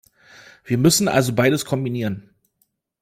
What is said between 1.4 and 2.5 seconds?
kombinieren.